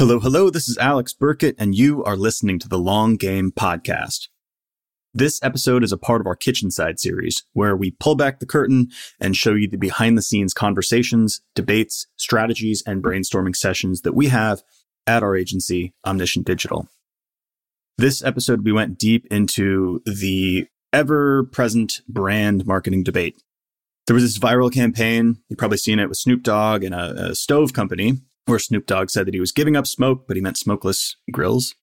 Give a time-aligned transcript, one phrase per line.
[0.00, 0.48] Hello, hello.
[0.48, 4.28] This is Alex Birkett, and you are listening to the Long Game Podcast.
[5.12, 8.46] This episode is a part of our Kitchen Side series, where we pull back the
[8.46, 8.88] curtain
[9.20, 14.28] and show you the behind the scenes conversations, debates, strategies, and brainstorming sessions that we
[14.28, 14.62] have
[15.06, 16.88] at our agency, Omniscient Digital.
[17.98, 23.42] This episode, we went deep into the ever present brand marketing debate.
[24.06, 27.34] There was this viral campaign, you've probably seen it with Snoop Dogg and a, a
[27.34, 28.14] stove company
[28.46, 31.74] where Snoop Dogg said that he was giving up smoke, but he meant smokeless grills.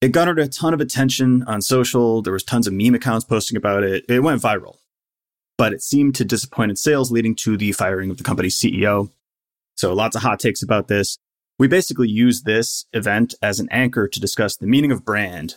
[0.00, 2.20] It garnered a ton of attention on social.
[2.20, 4.04] There was tons of meme accounts posting about it.
[4.08, 4.76] It went viral,
[5.56, 9.10] but it seemed to disappoint in sales, leading to the firing of the company's CEO.
[9.74, 11.18] So lots of hot takes about this.
[11.58, 15.56] We basically use this event as an anchor to discuss the meaning of brand.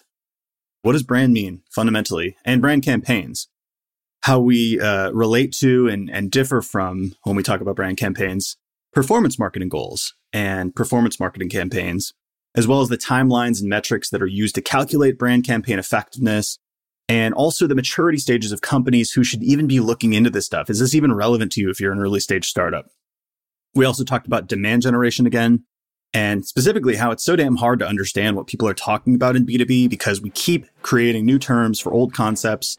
[0.81, 3.49] What does brand mean fundamentally and brand campaigns?
[4.23, 8.55] How we uh, relate to and, and differ from when we talk about brand campaigns,
[8.93, 12.13] performance marketing goals, and performance marketing campaigns,
[12.55, 16.59] as well as the timelines and metrics that are used to calculate brand campaign effectiveness,
[17.07, 20.69] and also the maturity stages of companies who should even be looking into this stuff.
[20.69, 22.87] Is this even relevant to you if you're an early stage startup?
[23.75, 25.63] We also talked about demand generation again,
[26.13, 29.45] and specifically how it's so damn hard to understand what people are talking about in
[29.45, 32.77] B2B because we keep creating new terms for old concepts.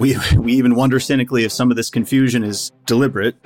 [0.00, 3.36] We, we even wonder cynically if some of this confusion is deliberate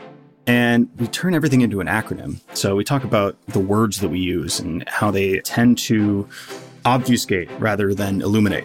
[0.49, 2.41] and we turn everything into an acronym.
[2.55, 6.29] So we talk about the words that we use and how they tend to
[6.85, 8.65] obfuscate rather than illuminate.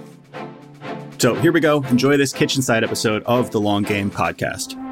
[1.20, 1.84] So here we go.
[1.84, 4.83] Enjoy this kitchen side episode of the Long Game podcast.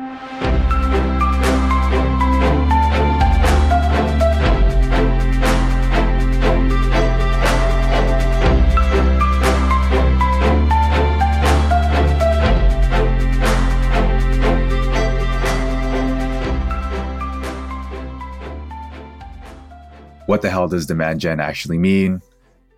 [20.32, 22.22] What the hell does demand gen actually mean?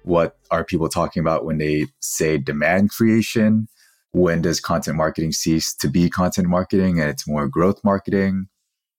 [0.02, 3.68] What are people talking about when they say demand creation?
[4.12, 8.48] When does content marketing cease to be content marketing and it's more growth marketing?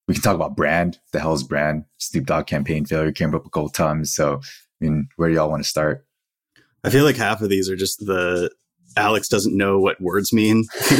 [0.07, 1.01] We can talk about brand.
[1.13, 1.87] The hell's brand?
[1.99, 4.15] Snoop Dogg campaign failure came up a couple times.
[4.15, 6.07] So, I mean, where do y'all want to start?
[6.85, 8.53] I feel like half of these are just the
[8.97, 10.63] Alex doesn't know what words mean.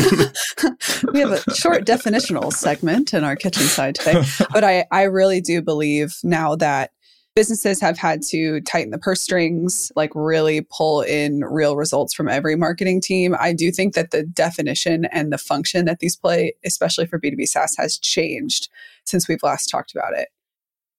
[1.13, 5.41] we have a short definitional segment in our kitchen side today, but I, I really
[5.41, 6.91] do believe now that
[7.35, 12.29] businesses have had to tighten the purse strings, like really pull in real results from
[12.29, 13.35] every marketing team.
[13.39, 17.49] I do think that the definition and the function that these play, especially for B2B
[17.49, 18.69] SaaS, has changed
[19.05, 20.29] since we've last talked about it.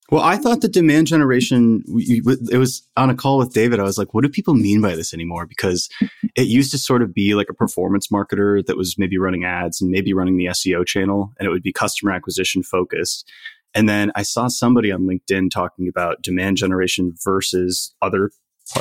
[0.08, 3.80] Well, I thought the demand generation, it was on a call with David.
[3.80, 5.46] I was like, what do people mean by this anymore?
[5.46, 5.88] Because
[6.36, 9.80] it used to sort of be like a performance marketer that was maybe running ads
[9.80, 13.28] and maybe running the SEO channel, and it would be customer acquisition focused.
[13.76, 18.30] And then I saw somebody on LinkedIn talking about demand generation versus other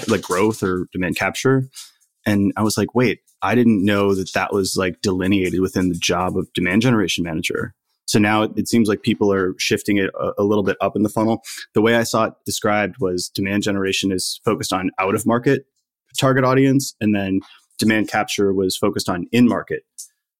[0.08, 1.68] like growth or demand capture.
[2.26, 5.96] And I was like, wait, I didn't know that that was like delineated within the
[5.96, 7.76] job of demand generation manager.
[8.08, 11.04] So now it, seems like people are shifting it a, a, little bit up in
[11.04, 11.44] the funnel.
[11.74, 15.66] The way I saw it described was demand generation is focused on out of market
[16.18, 17.42] target audience, and then
[17.78, 19.84] demand capture was focused on in market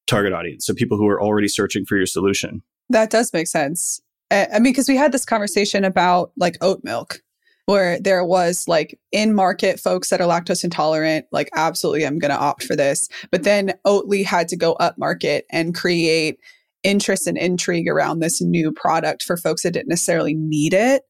[0.06, 0.64] target audience.
[0.64, 2.62] So people who are already searching for your solution.
[2.88, 4.00] That does make sense.
[4.30, 7.20] I mean, because we had this conversation about like oat milk,
[7.66, 12.30] where there was like in market folks that are lactose intolerant, like, absolutely, I'm going
[12.30, 13.08] to opt for this.
[13.30, 16.38] But then Oatly had to go up market and create
[16.84, 21.02] interest and intrigue around this new product for folks that didn't necessarily need it.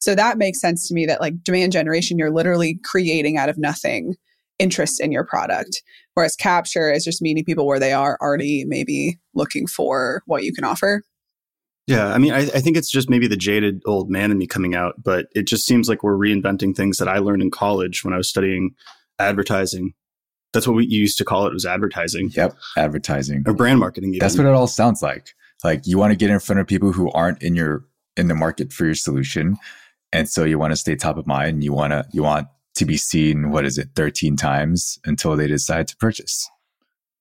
[0.00, 3.56] So that makes sense to me that like demand generation, you're literally creating out of
[3.56, 4.16] nothing
[4.58, 5.82] interest in your product.
[6.12, 10.52] Whereas capture is just meeting people where they are already maybe looking for what you
[10.52, 11.02] can offer.
[11.86, 14.46] Yeah, I mean, I, I, think it's just maybe the jaded old man in me
[14.46, 18.02] coming out, but it just seems like we're reinventing things that I learned in college
[18.02, 18.74] when I was studying
[19.18, 19.92] advertising.
[20.54, 22.30] That's what we used to call it was advertising.
[22.32, 24.10] Yep, advertising or brand marketing.
[24.10, 24.20] Even.
[24.20, 25.34] That's what it all sounds like.
[25.62, 27.84] Like you want to get in front of people who aren't in your
[28.16, 29.56] in the market for your solution,
[30.12, 31.64] and so you want to stay top of mind.
[31.64, 33.50] You want to you want to be seen.
[33.50, 36.48] What is it, thirteen times until they decide to purchase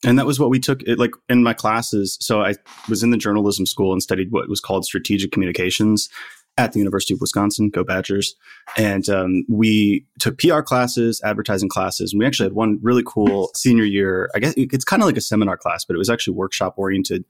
[0.05, 2.17] and that was what we took it like in my classes.
[2.21, 2.55] So i
[2.89, 6.09] was in the journalism school and studied what was called strategic communications
[6.55, 8.35] at the university of wisconsin go badgers.
[8.77, 13.50] And um, we took pr classes advertising classes and we actually had one really cool
[13.55, 14.29] senior year.
[14.35, 17.25] I guess it's kind of like a seminar class but it was actually workshop oriented.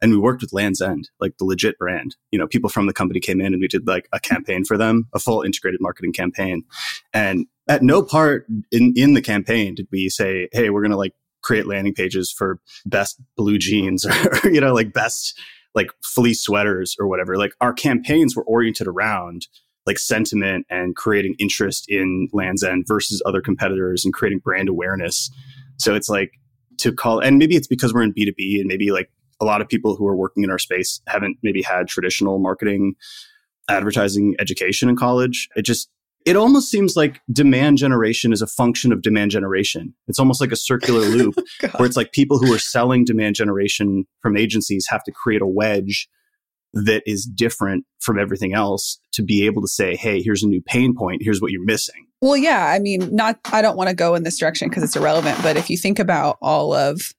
[0.00, 2.16] And we worked with lands end like the legit brand.
[2.30, 4.76] You know people from the company came in and we did like a campaign for
[4.76, 6.62] them a full integrated marketing campaign.
[7.12, 10.96] And at no part in, in the campaign did we say hey we're going to
[10.96, 14.04] like create landing pages for best blue jeans
[14.44, 15.38] or, you know, like best
[15.74, 17.36] like fleece sweaters or whatever.
[17.36, 19.46] Like our campaigns were oriented around
[19.86, 25.30] like sentiment and creating interest in Land's End versus other competitors and creating brand awareness.
[25.78, 26.32] So it's like
[26.78, 29.10] to call, and maybe it's because we're in B2B and maybe like
[29.40, 32.94] a lot of people who are working in our space haven't maybe had traditional marketing
[33.70, 35.48] advertising education in college.
[35.56, 35.88] It just,
[36.28, 39.94] it almost seems like demand generation is a function of demand generation.
[40.08, 41.36] It's almost like a circular loop
[41.76, 45.46] where it's like people who are selling demand generation from agencies have to create a
[45.46, 46.06] wedge
[46.74, 50.60] that is different from everything else to be able to say, hey, here's a new
[50.60, 51.22] pain point.
[51.24, 52.06] Here's what you're missing.
[52.20, 52.66] Well, yeah.
[52.66, 55.56] I mean, not, I don't want to go in this direction because it's irrelevant, but
[55.56, 57.14] if you think about all of,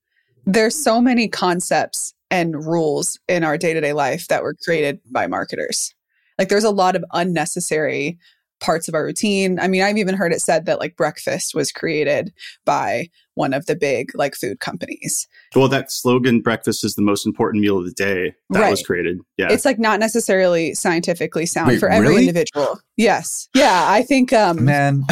[0.45, 4.99] there's so many concepts and rules in our day to day life that were created
[5.11, 5.95] by marketers.
[6.37, 8.19] Like there's a lot of unnecessary
[8.59, 9.59] parts of our routine.
[9.59, 12.33] I mean, I've even heard it said that like breakfast was created
[12.65, 15.27] by one of the big like food companies.
[15.55, 18.71] Well, that slogan, breakfast is the most important meal of the day, that right.
[18.71, 19.19] was created.
[19.37, 19.47] Yeah.
[19.49, 22.27] It's like not necessarily scientifically sound Wait, for every really?
[22.27, 22.79] individual.
[22.97, 23.47] Yes.
[23.55, 23.85] Yeah.
[23.87, 25.05] I think, um, man.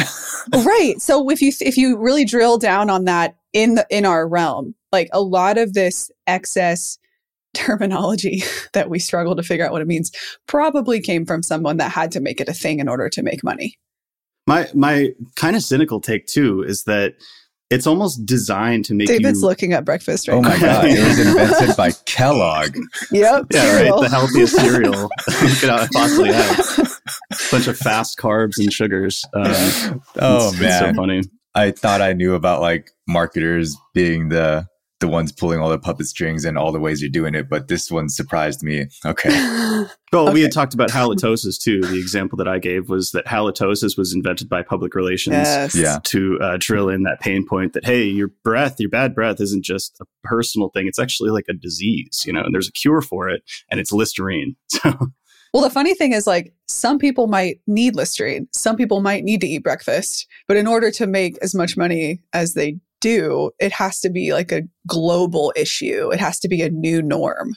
[0.52, 0.94] right.
[0.98, 4.74] So if you, if you really drill down on that in the, in our realm,
[4.92, 6.98] like a lot of this excess
[7.58, 10.12] terminology that we struggle to figure out what it means
[10.46, 13.42] probably came from someone that had to make it a thing in order to make
[13.42, 13.78] money.
[14.46, 17.14] My my kind of cynical take too is that
[17.70, 19.46] it's almost designed to make David's you...
[19.46, 22.74] looking at breakfast right Oh my god, it was invented by Kellogg.
[23.10, 23.46] Yep.
[23.50, 24.00] Yeah, cereal.
[24.00, 24.08] right.
[24.08, 24.94] The healthiest cereal
[25.42, 27.00] you could possibly have.
[27.50, 29.22] Bunch of fast carbs and sugars.
[29.34, 29.44] Um,
[30.16, 31.22] oh it's, man, it's so funny.
[31.54, 34.66] I thought I knew about like marketers being the
[35.00, 37.68] the ones pulling all the puppet strings and all the ways you're doing it, but
[37.68, 38.86] this one surprised me.
[39.04, 39.30] Okay.
[40.12, 40.32] well, okay.
[40.32, 41.80] we had talked about halitosis too.
[41.82, 45.74] The example that I gave was that halitosis was invented by public relations yes.
[45.74, 45.98] yeah.
[46.04, 49.64] to uh, drill in that pain point that, hey, your breath, your bad breath isn't
[49.64, 50.88] just a personal thing.
[50.88, 53.92] It's actually like a disease, you know, and there's a cure for it and it's
[53.92, 54.56] Listerine.
[54.70, 54.94] So.
[55.52, 58.48] Well, the funny thing is, like, some people might need Listerine.
[58.52, 60.26] Some people might need to eat breakfast.
[60.46, 64.32] But in order to make as much money as they do, it has to be
[64.32, 66.10] like a global issue.
[66.10, 67.54] It has to be a new norm.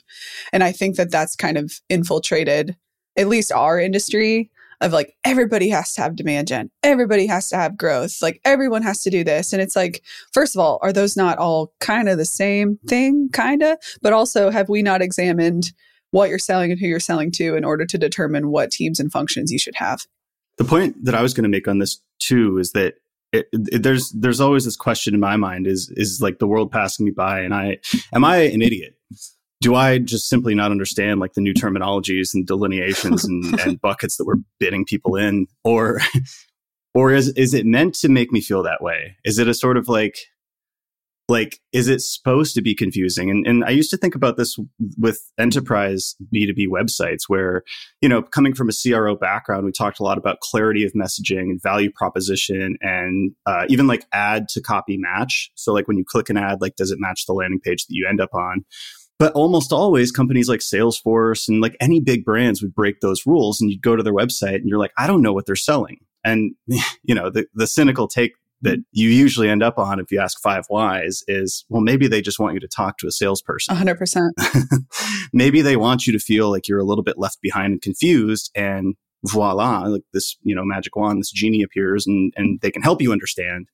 [0.52, 2.76] And I think that that's kind of infiltrated
[3.16, 4.50] at least our industry
[4.80, 8.82] of like everybody has to have demand gen, everybody has to have growth, like everyone
[8.82, 9.52] has to do this.
[9.52, 10.02] And it's like,
[10.32, 13.78] first of all, are those not all kind of the same thing, kind of?
[14.02, 15.72] But also, have we not examined
[16.10, 19.10] what you're selling and who you're selling to in order to determine what teams and
[19.10, 20.04] functions you should have?
[20.58, 22.94] The point that I was going to make on this too is that
[23.32, 26.70] it, it, there's there's always this question in my mind is is like the world
[26.70, 27.78] passing me by and I
[28.14, 28.94] am I an idiot?
[29.60, 34.16] Do I just simply not understand like the new terminologies and delineations and, and buckets
[34.16, 36.00] that we're bidding people in, or
[36.94, 39.16] or is is it meant to make me feel that way?
[39.24, 40.18] Is it a sort of like
[41.28, 43.30] like is it supposed to be confusing?
[43.30, 44.58] And, and i used to think about this
[44.98, 47.62] with enterprise b2b websites where
[48.00, 51.50] you know coming from a cro background we talked a lot about clarity of messaging
[51.50, 55.50] and value proposition and uh, even like ad to copy match.
[55.54, 57.94] So like when you click an ad like does it match the landing page that
[57.94, 58.64] you end up on?
[59.18, 63.60] But almost always companies like salesforce and like any big brands would break those rules
[63.60, 65.98] and you'd go to their website and you're like i don't know what they're selling.
[66.24, 66.54] And
[67.02, 70.40] you know the, the cynical take that you usually end up on if you ask
[70.40, 74.30] five whys is well maybe they just want you to talk to a salesperson 100%
[75.32, 78.50] maybe they want you to feel like you're a little bit left behind and confused
[78.54, 78.94] and
[79.24, 83.00] voila like this you know magic wand this genie appears and and they can help
[83.00, 83.68] you understand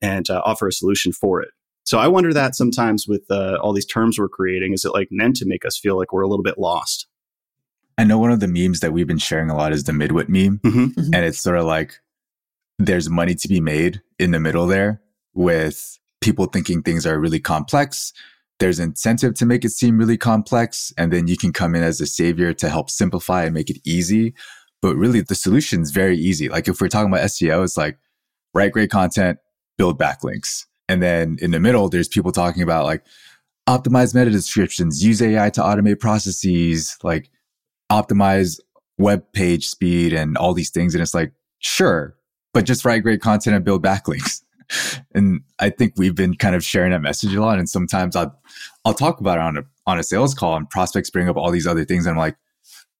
[0.00, 1.50] and uh, offer a solution for it
[1.84, 5.08] so i wonder that sometimes with uh, all these terms we're creating is it like
[5.10, 7.06] meant to make us feel like we're a little bit lost
[7.98, 10.28] I know one of the memes that we've been sharing a lot is the midwit
[10.28, 10.60] meme.
[10.64, 10.84] Mm-hmm.
[10.84, 11.14] Mm-hmm.
[11.14, 12.00] And it's sort of like
[12.78, 15.00] there's money to be made in the middle there
[15.34, 18.12] with people thinking things are really complex.
[18.58, 20.92] There's incentive to make it seem really complex.
[20.96, 23.78] And then you can come in as a savior to help simplify and make it
[23.84, 24.34] easy.
[24.80, 26.48] But really, the solution is very easy.
[26.48, 27.98] Like if we're talking about SEO, it's like
[28.54, 29.38] write great content,
[29.78, 30.66] build backlinks.
[30.88, 33.04] And then in the middle, there's people talking about like
[33.68, 37.30] optimize meta descriptions, use AI to automate processes, like
[37.90, 38.60] optimize
[38.98, 40.94] web page speed and all these things.
[40.94, 42.16] And it's like, sure,
[42.52, 44.42] but just write great content and build backlinks.
[45.14, 47.58] and I think we've been kind of sharing that message a lot.
[47.58, 48.38] And sometimes I'll
[48.84, 51.50] I'll talk about it on a on a sales call and prospects bring up all
[51.50, 52.06] these other things.
[52.06, 52.36] And I'm like,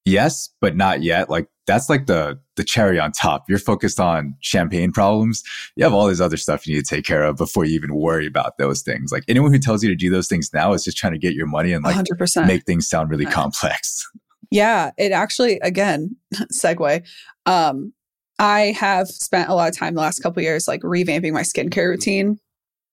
[0.05, 1.29] yes, but not yet.
[1.29, 3.45] Like that's like the the cherry on top.
[3.49, 5.43] You're focused on champagne problems.
[5.75, 7.95] You have all this other stuff you need to take care of before you even
[7.95, 9.11] worry about those things.
[9.11, 11.33] Like anyone who tells you to do those things now is just trying to get
[11.33, 12.47] your money and like 100%.
[12.47, 14.09] make things sound really complex.
[14.51, 16.15] Yeah, it actually again
[16.53, 17.03] segue.
[17.47, 17.91] Um,
[18.39, 21.89] I have spent a lot of time the last couple years like revamping my skincare
[21.89, 22.39] routine.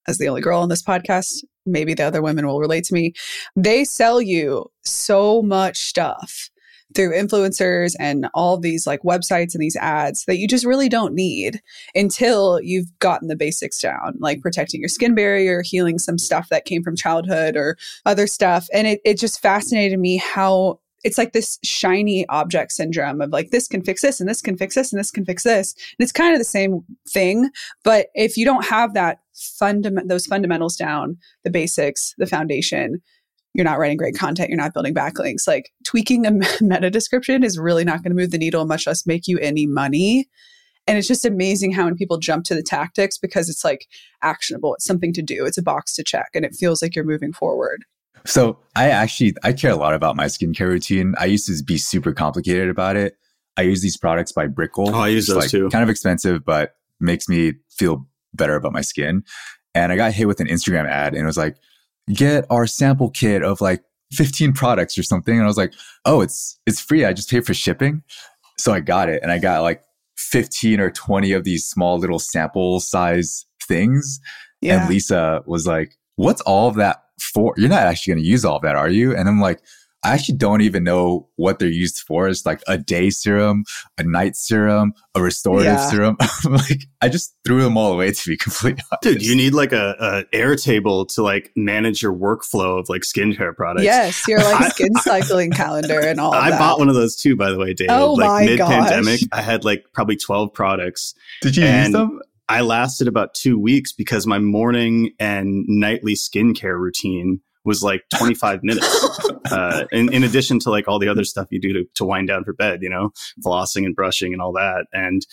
[0.09, 3.12] As the only girl on this podcast, maybe the other women will relate to me.
[3.54, 6.50] They sell you so much stuff
[6.94, 11.14] through influencers and all these like websites and these ads that you just really don't
[11.14, 11.61] need
[11.94, 16.64] until you've gotten the basics down, like protecting your skin barrier, healing some stuff that
[16.64, 18.66] came from childhood or other stuff.
[18.73, 23.50] And it, it just fascinated me how it's like this shiny object syndrome of like
[23.50, 25.75] this can fix this and this can fix this and this can fix this.
[25.75, 27.50] And it's kind of the same thing
[27.85, 33.00] but if you don't have that fundament those fundamentals down the basics the foundation
[33.54, 35.47] you're not writing great content you're not building backlinks.
[35.47, 36.30] Like tweaking a
[36.61, 39.66] meta description is really not going to move the needle much less make you any
[39.66, 40.28] money.
[40.87, 43.87] And it's just amazing how when people jump to the tactics because it's like
[44.23, 47.04] actionable it's something to do it's a box to check and it feels like you're
[47.04, 47.85] moving forward
[48.27, 51.15] so I actually I care a lot about my skincare routine.
[51.19, 53.17] I used to be super complicated about it.
[53.57, 54.95] I use these products by Brickell.
[54.95, 55.69] Oh, I use those like too.
[55.71, 59.25] Kind of expensive, but makes me feel better about my skin.
[59.75, 61.57] And I got hit with an Instagram ad and it was like,
[62.12, 65.35] get our sample kit of like 15 products or something.
[65.35, 65.73] And I was like,
[66.05, 67.05] oh, it's it's free.
[67.05, 68.03] I just pay for shipping.
[68.59, 69.23] So I got it.
[69.23, 69.83] And I got like
[70.17, 74.21] 15 or 20 of these small little sample size things.
[74.61, 74.81] Yeah.
[74.81, 77.55] And Lisa was like, what's all of that for?
[77.57, 79.15] You're not actually going to use all of that, are you?
[79.15, 79.61] And I'm like,
[80.03, 82.27] I actually don't even know what they're used for.
[82.27, 83.65] It's like a day serum,
[83.99, 85.91] a night serum, a restorative Yeah.
[85.91, 86.17] serum.
[86.50, 89.03] like I just threw them all away to be completely honest.
[89.03, 93.55] Dude, you need like a, a Airtable to like manage your workflow of like skincare
[93.55, 93.85] products.
[93.85, 96.59] yes you're like skin cycling calendar and all of I that.
[96.59, 97.91] bought one of those too, by the way, David.
[97.91, 99.29] Oh my like mid pandemic, gosh.
[99.39, 101.12] I had like probably 12 products.
[101.43, 102.23] Did you use them?
[102.50, 108.64] I lasted about two weeks because my morning and nightly skincare routine was like 25
[108.64, 109.21] minutes.
[109.52, 112.26] Uh, in, in addition to like all the other stuff you do to, to wind
[112.26, 113.12] down for bed, you know,
[113.45, 114.87] flossing and brushing and all that.
[114.92, 115.25] And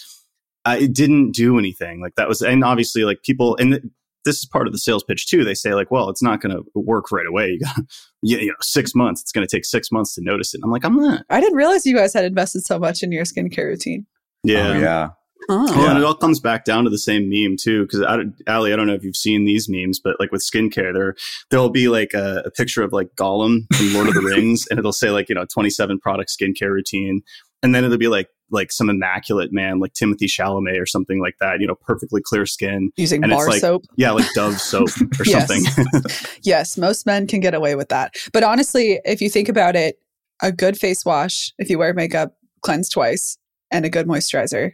[0.64, 3.84] I, it didn't do anything like that was, and obviously like people, and th-
[4.24, 5.44] this is part of the sales pitch too.
[5.44, 7.52] They say like, well, it's not going to work right away.
[7.52, 7.78] You got,
[8.22, 9.22] you you know, six months.
[9.22, 10.62] It's going to take six months to notice it.
[10.64, 11.24] I'm like, I'm not.
[11.32, 14.06] I didn't realize you guys had invested so much in your skincare routine.
[14.44, 14.68] Yeah.
[14.68, 15.10] Oh, yeah.
[15.50, 15.66] Oh.
[15.78, 17.84] Well, and it all comes back down to the same meme too.
[17.84, 18.02] Because
[18.48, 21.16] Allie, I don't know if you've seen these memes, but like with skincare, there
[21.50, 24.78] there'll be like a, a picture of like Gollum from Lord of the Rings, and
[24.80, 27.22] it'll say like you know twenty seven product skincare routine,
[27.64, 31.36] and then it'll be like like some immaculate man like Timothée Chalamet or something like
[31.42, 31.60] that.
[31.60, 32.92] You know, perfectly clear skin.
[32.96, 33.84] Using And it's bar like- soap.
[33.98, 34.90] Yeah, like Dove soap
[35.20, 35.48] or Yes.
[35.48, 36.02] something.
[36.44, 38.14] Yes, most men can get away with that.
[38.32, 40.00] But honestly, if you think about it,
[40.42, 43.38] a good face wash, if you wear makeup, cleanse twice,
[43.70, 44.72] and a good moisturizer,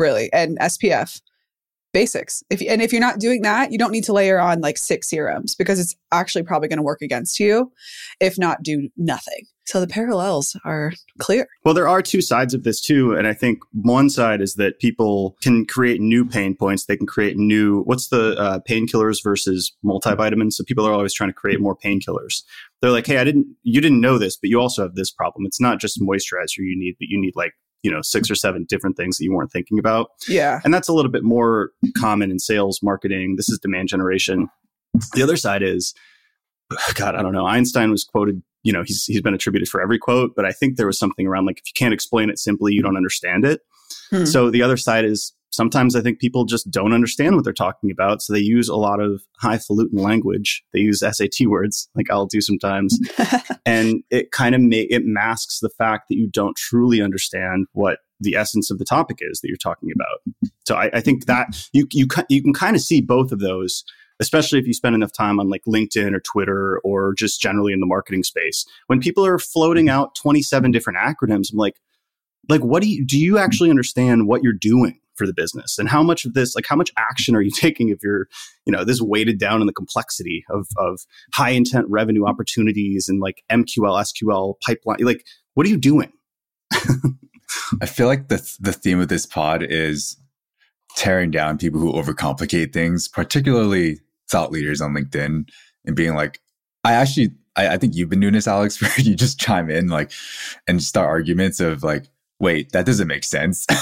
[0.00, 1.20] really, and SPF,
[1.92, 2.42] basics.
[2.50, 5.08] If and if you're not doing that, you don't need to layer on like six
[5.08, 7.72] serums because it's actually probably going to work against you,
[8.20, 9.44] if not do nothing.
[9.70, 11.46] So the parallels are clear.
[11.64, 13.14] Well, there are two sides of this too.
[13.14, 16.86] And I think one side is that people can create new pain points.
[16.86, 20.54] They can create new, what's the uh, painkillers versus multivitamins?
[20.54, 22.42] So people are always trying to create more painkillers.
[22.82, 25.46] They're like, hey, I didn't, you didn't know this, but you also have this problem.
[25.46, 28.66] It's not just moisturizer you need, but you need like, you know, six or seven
[28.68, 30.10] different things that you weren't thinking about.
[30.28, 30.60] Yeah.
[30.64, 33.36] And that's a little bit more common in sales marketing.
[33.36, 34.48] This is demand generation.
[35.14, 35.94] The other side is,
[36.94, 37.46] God, I don't know.
[37.46, 40.76] Einstein was quoted, you know, he's, he's been attributed for every quote, but I think
[40.76, 43.62] there was something around like, if you can't explain it simply, you don't understand it.
[44.10, 44.24] Hmm.
[44.24, 47.90] So the other side is sometimes I think people just don't understand what they're talking
[47.90, 48.22] about.
[48.22, 50.62] So they use a lot of highfalutin language.
[50.72, 52.98] They use SAT words, like I'll do sometimes
[53.66, 57.98] and it kind of ma- it masks the fact that you don't truly understand what
[58.20, 60.50] the essence of the topic is that you're talking about.
[60.66, 63.84] So I, I think that you you you can kind of see both of those,
[64.20, 67.80] especially if you spend enough time on like LinkedIn or Twitter or just generally in
[67.80, 68.64] the marketing space.
[68.86, 71.76] When people are floating out 27 different acronyms, I'm like,
[72.48, 73.18] like what do you do?
[73.18, 75.00] You actually understand what you're doing?
[75.20, 77.90] For the business, and how much of this, like how much action are you taking
[77.90, 78.26] if you're,
[78.64, 81.00] you know, this weighted down in the complexity of of
[81.34, 85.00] high intent revenue opportunities and like MQL, SQL pipeline.
[85.00, 86.10] Like, what are you doing?
[87.82, 90.16] I feel like the the theme of this pod is
[90.96, 94.00] tearing down people who overcomplicate things, particularly
[94.30, 95.48] thought leaders on LinkedIn,
[95.84, 96.40] and being like,
[96.84, 99.88] I actually, I, I think you've been doing this, Alex, where you just chime in
[99.88, 100.12] like
[100.66, 102.08] and start arguments of like,
[102.40, 103.66] wait, that doesn't make sense.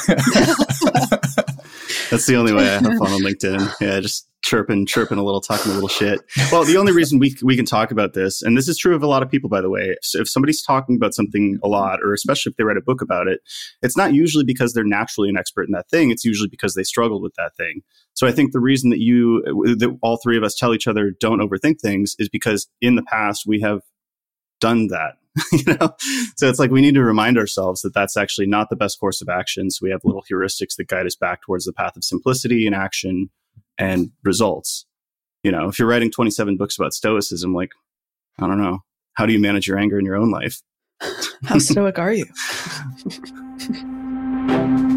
[2.11, 3.75] That's the only way I have fun on LinkedIn.
[3.81, 6.21] Yeah, just chirping, chirping a little, talking a little shit.
[6.51, 9.03] Well, the only reason we we can talk about this, and this is true of
[9.03, 9.95] a lot of people, by the way.
[10.03, 13.01] So if somebody's talking about something a lot, or especially if they write a book
[13.01, 13.41] about it,
[13.83, 16.11] it's not usually because they're naturally an expert in that thing.
[16.11, 17.83] It's usually because they struggled with that thing.
[18.15, 19.43] So I think the reason that you,
[19.79, 23.03] that all three of us tell each other don't overthink things, is because in the
[23.03, 23.83] past we have
[24.61, 25.18] done that.
[25.53, 25.95] you know,
[26.37, 29.21] so it's like we need to remind ourselves that that's actually not the best course
[29.21, 29.71] of action.
[29.71, 32.75] So we have little heuristics that guide us back towards the path of simplicity and
[32.75, 33.31] action
[33.79, 34.87] and results.
[35.43, 37.71] You know, if you're writing 27 books about stoicism, like,
[38.39, 38.81] I don't know,
[39.15, 40.61] how do you manage your anger in your own life?
[41.45, 42.27] How stoic are you?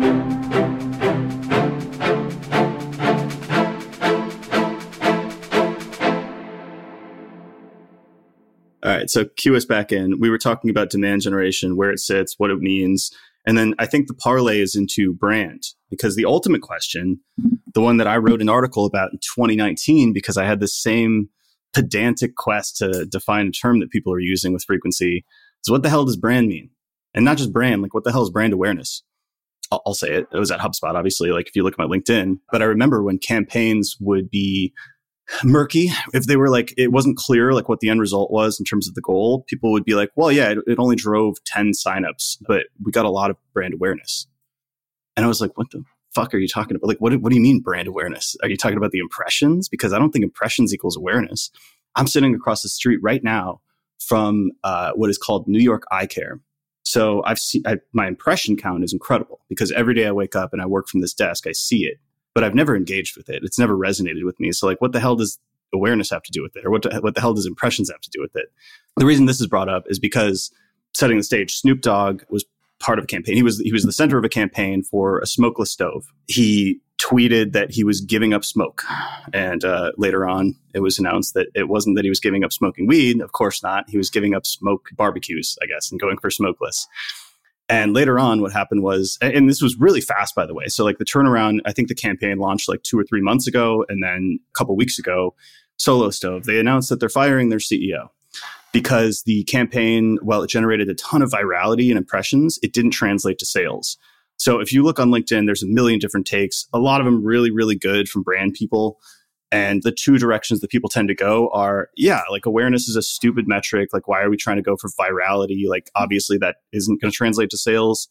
[8.84, 10.20] All right, so cue us back in.
[10.20, 13.12] We were talking about demand generation, where it sits, what it means.
[13.46, 17.20] And then I think the parlay is into brand because the ultimate question,
[17.74, 21.30] the one that I wrote an article about in 2019, because I had the same
[21.74, 25.26] pedantic quest to define a term that people are using with frequency,
[25.64, 26.70] is what the hell does brand mean?
[27.14, 29.04] And not just brand, like what the hell is brand awareness?
[29.72, 30.28] I'll, I'll say it.
[30.32, 32.40] It was at HubSpot, obviously, like if you look at my LinkedIn.
[32.52, 34.74] But I remember when campaigns would be
[35.44, 35.90] murky.
[36.14, 38.88] If they were like, it wasn't clear like what the end result was in terms
[38.88, 42.38] of the goal, people would be like, well, yeah, it, it only drove 10 signups,
[42.48, 44.28] but we got a lot of brand awareness.
[45.16, 45.84] And I was like, what the
[46.14, 46.88] fuck are you talking about?
[46.88, 48.36] Like, what, what do you mean brand awareness?
[48.44, 49.70] Are you talking about the impressions?
[49.70, 51.52] Because I don't think impressions equals awareness.
[51.96, 53.62] I'm sitting across the street right now
[54.00, 56.40] from uh, what is called New York Eye Care.
[56.84, 60.62] So I've seen my impression count is incredible because every day I wake up and
[60.62, 62.00] I work from this desk, I see it
[62.34, 63.44] but I've never engaged with it.
[63.44, 64.52] It's never resonated with me.
[64.52, 65.40] So like, what the hell does
[65.74, 66.66] awareness have to do with it?
[66.66, 68.52] Or what, what the hell does impressions have to do with it?
[68.98, 70.52] The reason this is brought up is because
[70.94, 72.46] setting the stage, Snoop Dogg was
[72.80, 73.36] part of a campaign.
[73.36, 76.08] He was, he was the center of a campaign for a smokeless stove.
[76.28, 78.84] He tweeted that he was giving up smoke.
[79.34, 82.54] And uh, later on, it was announced that it wasn't that he was giving up
[82.54, 83.22] smoking weed.
[83.22, 83.90] Of course not.
[83.90, 86.88] He was giving up smoke barbecues, I guess, and going for smokeless.
[87.72, 90.68] And later on, what happened was, and this was really fast, by the way.
[90.68, 93.86] So, like the turnaround, I think the campaign launched like two or three months ago.
[93.88, 95.36] And then a couple weeks ago,
[95.78, 98.10] Solo Stove, they announced that they're firing their CEO
[98.74, 103.40] because the campaign, while it generated a ton of virality and impressions, it didn't translate
[103.40, 103.98] to sales.
[104.36, 107.24] So, if you look on LinkedIn, there's a million different takes, a lot of them
[107.24, 109.00] really, really good from brand people.
[109.51, 113.01] And the two directions that people tend to go are, yeah, like awareness is a
[113.01, 113.89] stupid metric.
[113.91, 115.67] Like, why are we trying to go for virality?
[115.67, 118.08] Like, obviously, that isn't going to translate to sales.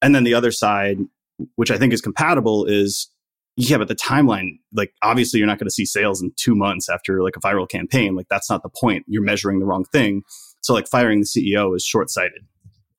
[0.00, 0.98] And then the other side,
[1.56, 3.08] which I think is compatible, is
[3.56, 6.88] yeah, but the timeline, like, obviously, you're not going to see sales in two months
[6.88, 8.14] after like a viral campaign.
[8.14, 9.04] Like, that's not the point.
[9.06, 10.22] You're measuring the wrong thing.
[10.62, 12.46] So, like, firing the CEO is short sighted.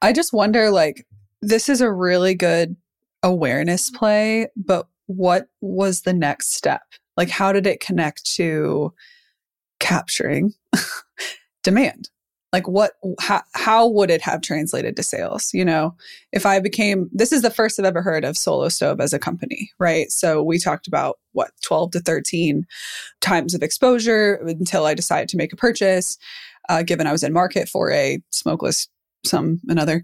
[0.01, 1.07] I just wonder, like,
[1.41, 2.75] this is a really good
[3.23, 6.83] awareness play, but what was the next step?
[7.17, 8.93] Like, how did it connect to
[9.79, 10.53] capturing
[11.63, 12.09] demand?
[12.53, 15.49] Like, what, how, how would it have translated to sales?
[15.55, 15.95] You know,
[16.31, 19.17] if I became, this is the first I've ever heard of Solo Stove as a
[19.17, 20.11] company, right?
[20.11, 22.65] So we talked about what, 12 to 13
[23.21, 26.19] times of exposure until I decided to make a purchase,
[26.69, 28.87] uh, given I was in market for a smokeless,
[29.25, 30.03] some, another.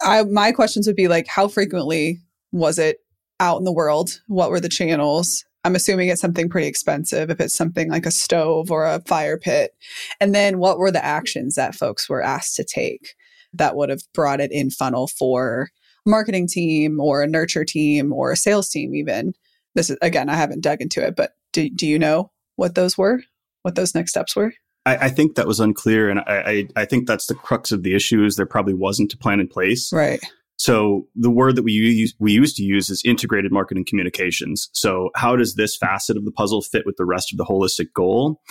[0.00, 2.20] I, my questions would be like, how frequently
[2.52, 2.98] was it
[3.40, 4.20] out in the world?
[4.28, 5.44] What were the channels?
[5.64, 9.38] I'm assuming it's something pretty expensive if it's something like a stove or a fire
[9.38, 9.72] pit.
[10.20, 13.14] And then what were the actions that folks were asked to take
[13.52, 15.68] that would have brought it in funnel for
[16.06, 19.34] a marketing team or a nurture team or a sales team even?
[19.74, 22.96] This is again, I haven't dug into it, but do, do you know what those
[22.96, 23.22] were?
[23.62, 24.54] What those next steps were?
[24.86, 27.82] I, I think that was unclear, and I, I, I think that's the crux of
[27.82, 28.24] the issue.
[28.24, 30.20] Is there probably wasn't a plan in place, right?
[30.60, 34.68] So the word that we use, we used to use is integrated marketing communications.
[34.74, 37.94] So how does this facet of the puzzle fit with the rest of the holistic
[37.94, 38.42] goal?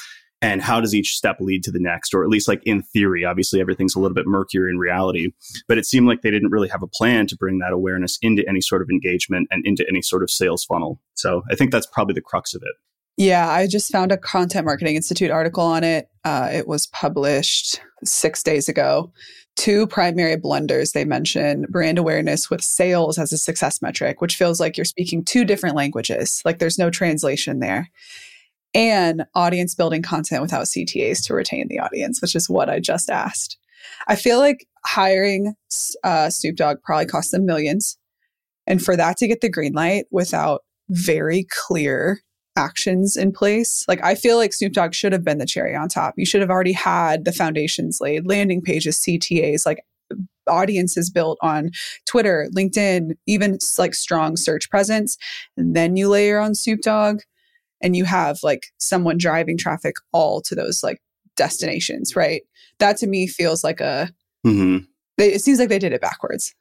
[0.42, 2.16] And how does each step lead to the next?
[2.16, 5.34] Or at least like in theory, obviously everything's a little bit murkier in reality,
[5.68, 8.44] but it seemed like they didn't really have a plan to bring that awareness into
[8.50, 11.00] any sort of engagement and into any sort of sales funnel.
[11.14, 12.74] So I think that's probably the crux of it.
[13.18, 16.10] Yeah, I just found a Content Marketing Institute article on it.
[16.24, 19.12] Uh, it was published six days ago
[19.60, 24.58] two primary blunders they mention brand awareness with sales as a success metric, which feels
[24.58, 27.90] like you're speaking two different languages, like there's no translation there.
[28.74, 33.10] And audience building content without CTAs to retain the audience, which is what I just
[33.10, 33.58] asked.
[34.08, 35.56] I feel like hiring
[36.06, 37.98] uh, Snoop Dogg probably cost them millions.
[38.66, 42.22] And for that to get the green light without very clear
[42.56, 43.86] actions in place.
[43.88, 46.14] Like I feel like Snoop Dogg should have been the cherry on top.
[46.18, 49.80] You should have already had the foundations laid, landing pages, CTAs, like
[50.48, 51.72] audiences built on
[52.06, 55.18] Twitter, LinkedIn, even like strong search presence.
[55.58, 57.22] And then you layer on Snoop Dogg
[57.82, 61.02] and you have like someone driving traffic all to those like
[61.38, 62.42] destinations, right?
[62.80, 64.10] That to me feels like a,
[64.46, 64.80] mm-hmm.
[65.18, 66.54] it seems like they did it backwards.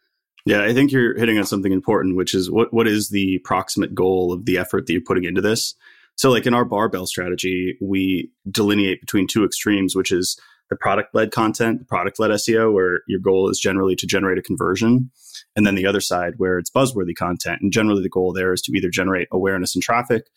[0.49, 3.95] Yeah, I think you're hitting on something important, which is what what is the proximate
[3.95, 5.75] goal of the effort that you're putting into this?
[6.17, 11.15] So, like in our barbell strategy, we delineate between two extremes, which is the product
[11.15, 15.11] led content, the product led SEO, where your goal is generally to generate a conversion.
[15.55, 17.61] And then the other side, where it's buzzworthy content.
[17.61, 20.29] And generally, the goal there is to either generate awareness and traffic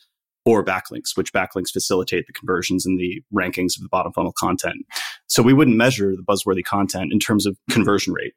[0.44, 4.86] or backlinks, which backlinks facilitate the conversions and the rankings of the bottom funnel content.
[5.28, 8.34] So we wouldn't measure the buzzworthy content in terms of conversion rate.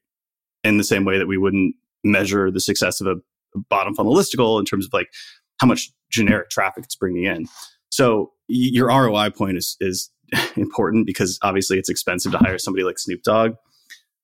[0.65, 3.17] In the same way that we wouldn't measure the success of a
[3.69, 5.09] bottom funnel listicle in terms of like
[5.61, 7.47] how much generic traffic it's bringing in.
[7.91, 10.11] So your ROI point is is
[10.57, 13.55] important because obviously it's expensive to hire somebody like Snoop Dogg.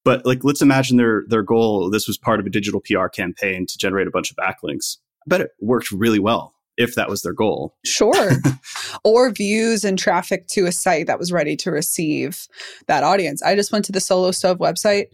[0.05, 3.67] But like let's imagine their their goal this was part of a digital PR campaign
[3.67, 4.97] to generate a bunch of backlinks.
[5.23, 7.77] I bet it worked really well if that was their goal.
[7.85, 8.33] Sure.
[9.05, 12.49] or views and traffic to a site that was ready to receive
[12.87, 13.43] that audience.
[13.43, 15.09] I just went to the Solo Stove website,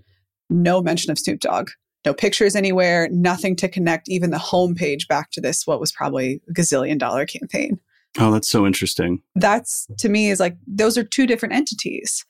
[0.51, 1.71] no mention of Snoop Dogg.
[2.05, 6.41] No pictures anywhere, nothing to connect even the homepage back to this, what was probably
[6.49, 7.81] a gazillion dollar campaign.
[8.19, 9.23] Oh, that's so interesting.
[9.35, 12.25] That's to me is like those are two different entities.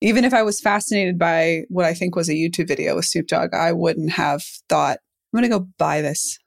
[0.00, 3.26] Even if I was fascinated by what I think was a YouTube video with Snoop
[3.26, 4.98] Dogg, I wouldn't have thought,
[5.32, 6.38] I'm going to go buy this.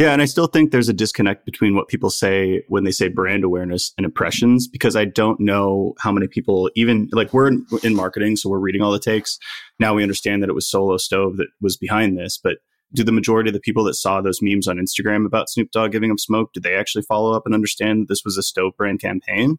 [0.00, 3.08] Yeah, and I still think there's a disconnect between what people say when they say
[3.08, 7.66] brand awareness and impressions because I don't know how many people even like we're in,
[7.82, 9.38] in marketing, so we're reading all the takes.
[9.78, 12.58] Now we understand that it was Solo Stove that was behind this, but
[12.94, 15.92] do the majority of the people that saw those memes on Instagram about Snoop Dogg
[15.92, 18.72] giving him smoke, did they actually follow up and understand that this was a Stove
[18.76, 19.58] brand campaign?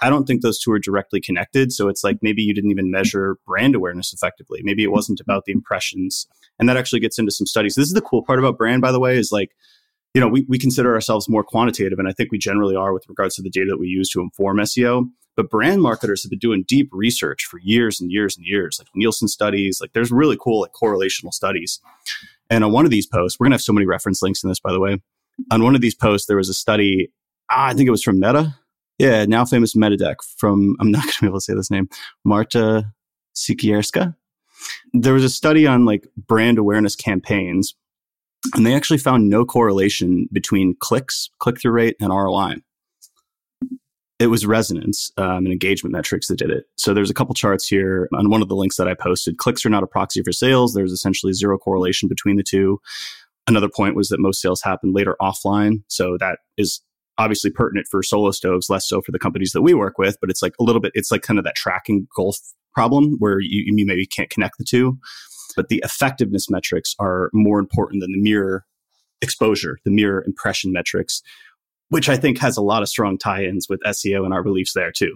[0.00, 1.72] I don't think those two are directly connected.
[1.72, 4.60] So it's like maybe you didn't even measure brand awareness effectively.
[4.62, 6.26] Maybe it wasn't about the impressions.
[6.58, 7.74] And that actually gets into some studies.
[7.74, 9.50] This is the cool part about brand, by the way, is like,
[10.14, 13.08] you know, we, we consider ourselves more quantitative, and I think we generally are with
[13.08, 15.08] regards to the data that we use to inform SEO.
[15.34, 18.88] But brand marketers have been doing deep research for years and years and years, like
[18.94, 19.78] Nielsen studies.
[19.80, 21.80] Like there's really cool like correlational studies.
[22.50, 24.60] And on one of these posts, we're gonna have so many reference links in this,
[24.60, 25.00] by the way.
[25.50, 27.10] On one of these posts, there was a study.
[27.50, 28.54] Ah, I think it was from Meta.
[28.98, 31.88] Yeah, now famous Metadeck from I'm not gonna be able to say this name,
[32.24, 32.92] Marta
[33.34, 34.14] Sikierska.
[34.92, 37.74] There was a study on like brand awareness campaigns,
[38.54, 42.56] and they actually found no correlation between clicks, click through rate, and ROI
[44.22, 46.66] it was resonance um, and engagement metrics that did it.
[46.76, 49.38] So there's a couple charts here on one of the links that I posted.
[49.38, 50.74] Clicks are not a proxy for sales.
[50.74, 52.80] There's essentially zero correlation between the two.
[53.48, 55.82] Another point was that most sales happen later offline.
[55.88, 56.80] So that is
[57.18, 60.30] obviously pertinent for solo stoves, less so for the companies that we work with, but
[60.30, 62.38] it's like a little bit, it's like kind of that tracking gulf
[62.74, 64.98] problem where you, you maybe can't connect the two.
[65.54, 68.64] But the effectiveness metrics are more important than the mere
[69.20, 71.22] exposure, the mere impression metrics,
[71.90, 74.72] which I think has a lot of strong tie ins with SEO and our beliefs
[74.72, 75.14] there too.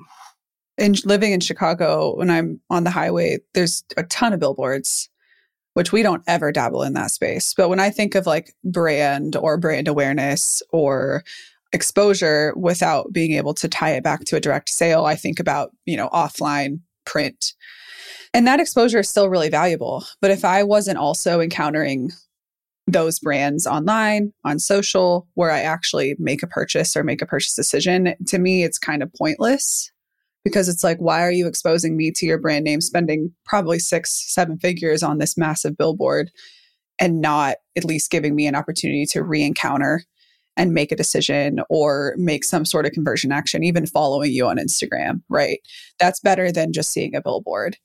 [0.77, 5.09] In living in Chicago, when I'm on the highway, there's a ton of billboards,
[5.73, 7.55] which we don't ever dabble in that space.
[7.55, 11.25] But when I think of like brand or brand awareness or
[11.77, 15.71] exposure without being able to tie it back to a direct sale, I think about,
[15.85, 17.53] you know, offline print.
[18.35, 20.05] And that exposure is still really valuable.
[20.21, 22.11] But if I wasn't also encountering
[22.89, 27.55] those brands online, on social, where I actually make a purchase or make a purchase
[27.55, 29.93] decision, to me, it's kind of pointless
[30.45, 34.33] because it's like, why are you exposing me to your brand name, spending probably six,
[34.33, 36.31] seven figures on this massive billboard
[36.99, 40.05] and not at least giving me an opportunity to re encounter
[40.57, 44.57] and make a decision or make some sort of conversion action, even following you on
[44.57, 45.61] Instagram, right?
[45.99, 47.77] That's better than just seeing a billboard.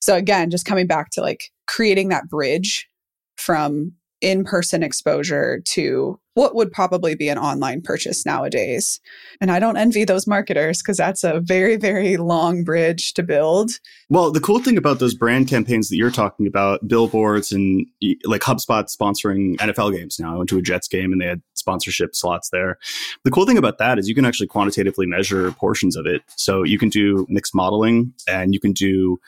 [0.00, 2.88] So, again, just coming back to like creating that bridge
[3.36, 9.00] from in person exposure to what would probably be an online purchase nowadays.
[9.40, 13.70] And I don't envy those marketers because that's a very, very long bridge to build.
[14.10, 17.86] Well, the cool thing about those brand campaigns that you're talking about, billboards and
[18.24, 20.34] like HubSpot sponsoring NFL games now.
[20.34, 22.78] I went to a Jets game and they had sponsorship slots there.
[23.24, 26.20] The cool thing about that is you can actually quantitatively measure portions of it.
[26.36, 29.18] So you can do mixed modeling and you can do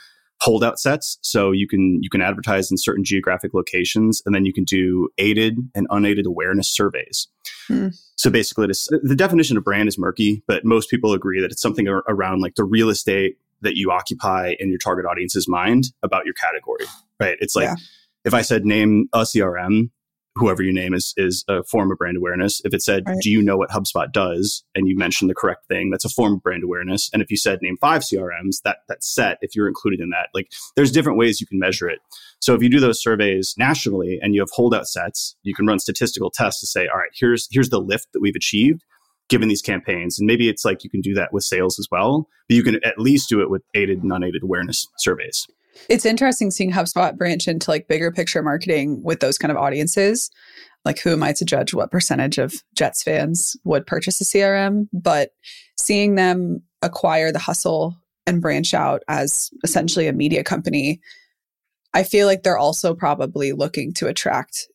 [0.40, 1.18] holdout sets.
[1.22, 5.08] So you can you can advertise in certain geographic locations, and then you can do
[5.18, 7.28] aided and unaided awareness surveys.
[7.66, 7.88] Hmm.
[8.16, 11.88] So basically, the definition of brand is murky, but most people agree that it's something
[11.88, 16.34] around like the real estate that you occupy in your target audience's mind about your
[16.34, 16.84] category.
[17.20, 17.36] Right?
[17.40, 17.74] It's like yeah.
[18.24, 19.90] if I said name a CRM,
[20.38, 22.60] whoever you name is is a form of brand awareness.
[22.64, 23.16] If it said, right.
[23.20, 26.34] "Do you know what HubSpot does?" and you mentioned the correct thing, that's a form
[26.34, 27.10] of brand awareness.
[27.12, 30.28] And if you said, "Name five CRMs," that that set, if you're included in that,
[30.34, 31.98] like there's different ways you can measure it.
[32.40, 35.78] So if you do those surveys nationally and you have holdout sets, you can run
[35.78, 38.82] statistical tests to say, "All right, here's here's the lift that we've achieved."
[39.28, 40.18] given these campaigns.
[40.18, 42.82] And maybe it's like you can do that with sales as well, but you can
[42.84, 45.46] at least do it with aided and unaided awareness surveys.
[45.88, 50.30] It's interesting seeing HubSpot branch into like bigger picture marketing with those kind of audiences.
[50.84, 54.88] Like, who am I to judge what percentage of Jets fans would purchase a CRM?
[54.92, 55.30] But
[55.76, 61.00] seeing them acquire the hustle and branch out as essentially a media company,
[61.94, 64.68] I feel like they're also probably looking to attract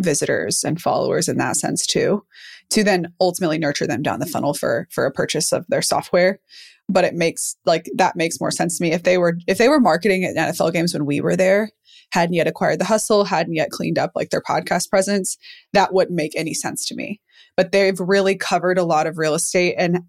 [0.00, 2.24] visitors and followers in that sense too
[2.70, 6.40] to then ultimately nurture them down the funnel for for a purchase of their software
[6.88, 8.92] but it makes like that makes more sense to me.
[8.92, 11.70] If they were if they were marketing at NFL games when we were there,
[12.12, 15.36] hadn't yet acquired the hustle, hadn't yet cleaned up like their podcast presence,
[15.72, 17.20] that wouldn't make any sense to me.
[17.56, 20.00] But they've really covered a lot of real estate and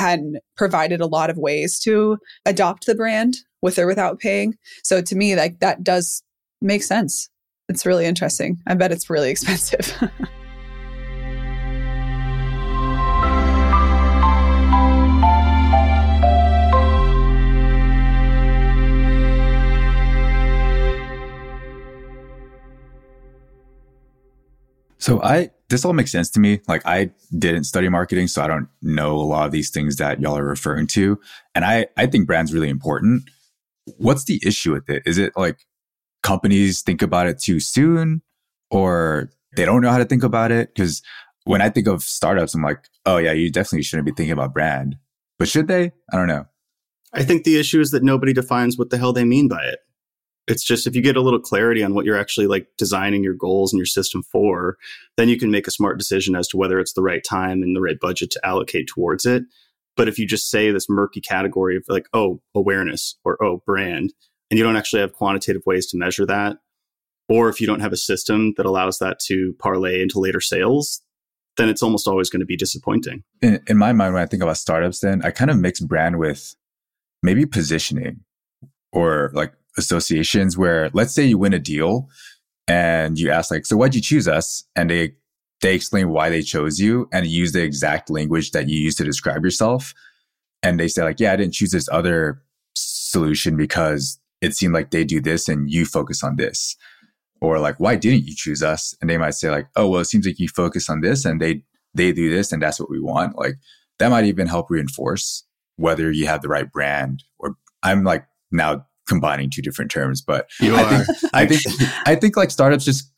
[0.00, 4.54] and provided a lot of ways to adopt the brand with or without paying.
[4.84, 6.22] So to me, like that does
[6.60, 7.28] make sense.
[7.68, 8.58] It's really interesting.
[8.66, 9.92] I bet it's really expensive.
[25.08, 26.60] So I this all makes sense to me.
[26.68, 30.20] Like I didn't study marketing, so I don't know a lot of these things that
[30.20, 31.18] y'all are referring to.
[31.54, 33.22] And I I think brand's really important.
[33.96, 35.02] What's the issue with it?
[35.06, 35.64] Is it like
[36.22, 38.20] companies think about it too soon
[38.70, 40.74] or they don't know how to think about it?
[40.74, 41.00] Because
[41.44, 44.52] when I think of startups, I'm like, oh yeah, you definitely shouldn't be thinking about
[44.52, 44.96] brand.
[45.38, 45.92] But should they?
[46.12, 46.44] I don't know.
[47.14, 49.78] I think the issue is that nobody defines what the hell they mean by it
[50.48, 53.34] it's just if you get a little clarity on what you're actually like designing your
[53.34, 54.76] goals and your system for,
[55.16, 57.76] then you can make a smart decision as to whether it's the right time and
[57.76, 59.42] the right budget to allocate towards it.
[59.96, 64.14] But if you just say this murky category of like, oh, awareness or oh, brand,
[64.50, 66.56] and you don't actually have quantitative ways to measure that,
[67.28, 71.02] or if you don't have a system that allows that to parlay into later sales,
[71.58, 73.24] then it's almost always going to be disappointing.
[73.42, 76.18] In, in my mind, when I think about startups, then I kind of mix brand
[76.18, 76.54] with
[77.22, 78.20] maybe positioning
[78.92, 82.08] or like associations where let's say you win a deal
[82.66, 84.64] and you ask like, so why'd you choose us?
[84.76, 85.14] And they,
[85.62, 89.04] they explain why they chose you and use the exact language that you use to
[89.04, 89.94] describe yourself.
[90.62, 92.42] And they say like, yeah, I didn't choose this other
[92.74, 96.76] solution because it seemed like they do this and you focus on this.
[97.40, 98.94] Or like, why didn't you choose us?
[99.00, 101.40] And they might say like, oh, well, it seems like you focus on this and
[101.40, 101.62] they,
[101.94, 103.36] they do this and that's what we want.
[103.36, 103.54] Like
[103.98, 105.44] that might even help reinforce
[105.76, 110.48] whether you have the right brand or I'm like now combining two different terms, but
[110.60, 111.04] you I are.
[111.04, 111.62] think, I think,
[112.06, 113.10] I think like startups just,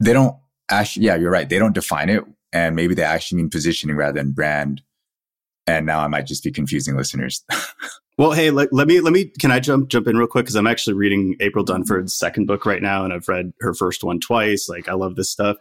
[0.00, 0.36] they don't
[0.70, 1.48] actually, yeah, you're right.
[1.48, 2.24] They don't define it.
[2.52, 4.80] And maybe they actually mean positioning rather than brand.
[5.66, 7.42] And now I might just be confusing listeners.
[8.18, 10.46] well, hey, let, let, me, let me, can I jump, jump in real quick?
[10.46, 13.02] Cause I'm actually reading April Dunford's second book right now.
[13.02, 14.68] And I've read her first one twice.
[14.68, 15.56] Like I love this stuff.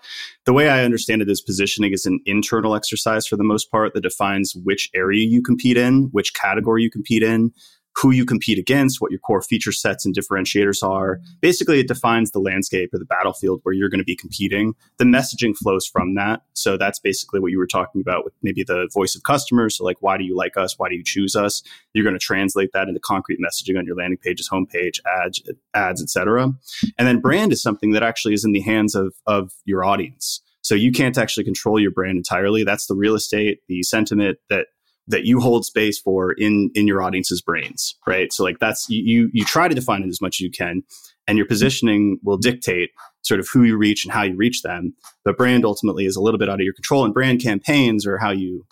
[0.45, 3.93] The way I understand it is positioning is an internal exercise for the most part
[3.93, 7.53] that defines which area you compete in, which category you compete in,
[7.95, 11.17] who you compete against, what your core feature sets and differentiators are.
[11.17, 11.33] Mm-hmm.
[11.41, 14.73] Basically, it defines the landscape or the battlefield where you're going to be competing.
[14.97, 16.41] The messaging flows from that.
[16.53, 19.77] So that's basically what you were talking about with maybe the voice of customers.
[19.77, 20.77] So like, why do you like us?
[20.77, 21.63] Why do you choose us?
[21.93, 25.41] You're going to translate that into concrete messaging on your landing pages, homepage, ads,
[25.73, 26.53] ads, etc.
[26.97, 30.41] And then brand is something that actually is in the hands of of your audience.
[30.61, 32.63] So you can't actually control your brand entirely.
[32.63, 34.67] That's the real estate, the sentiment that
[35.07, 38.31] that you hold space for in in your audience's brains right?
[38.31, 40.83] So like that's you you try to define it as much as you can
[41.27, 42.89] and your positioning will dictate
[43.21, 44.93] sort of who you reach and how you reach them.
[45.23, 48.17] But brand ultimately is a little bit out of your control and brand campaigns are
[48.17, 48.65] how you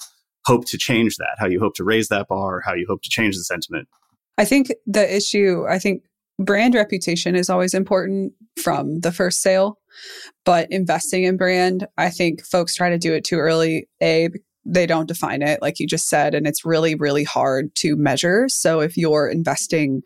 [0.45, 3.09] hope to change that how you hope to raise that bar how you hope to
[3.09, 3.87] change the sentiment.
[4.37, 6.03] I think the issue i think
[6.39, 9.77] brand reputation is always important from the first sale
[10.45, 14.29] but investing in brand i think folks try to do it too early a
[14.65, 18.47] they don't define it, like you just said, and it's really, really hard to measure.
[18.49, 20.03] So if you're investing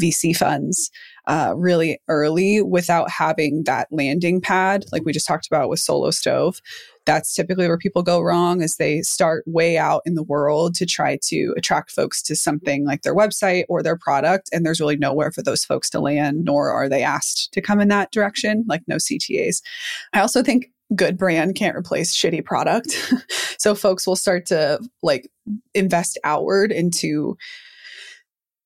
[0.00, 0.90] VC funds
[1.28, 6.10] uh, really early without having that landing pad, like we just talked about with Solo
[6.10, 6.60] Stove,
[7.04, 10.86] that's typically where people go wrong is they start way out in the world to
[10.86, 14.96] try to attract folks to something like their website or their product and there's really
[14.96, 18.64] nowhere for those folks to land nor are they asked to come in that direction
[18.68, 19.62] like no ctas
[20.12, 22.92] i also think good brand can't replace shitty product.
[23.58, 25.30] so folks will start to like
[25.74, 27.36] invest outward into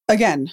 [0.08, 0.50] again,